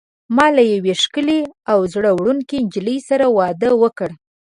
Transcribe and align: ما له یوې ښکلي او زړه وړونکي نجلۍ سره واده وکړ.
ما 0.35 0.47
له 0.57 0.63
یوې 0.73 0.93
ښکلي 1.01 1.41
او 1.71 1.79
زړه 1.93 2.09
وړونکي 2.17 2.57
نجلۍ 2.65 2.99
سره 3.09 3.25
واده 3.37 3.69
وکړ. 3.81 4.09